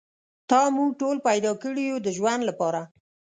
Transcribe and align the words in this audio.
تا 0.49 0.59
موږ 0.75 0.89
ټول 1.01 1.17
پیدا 1.27 1.51
کړي 1.63 1.83
یو 1.89 1.97
د 2.05 2.07
ژوند 2.17 2.41
لپاره. 2.49 2.81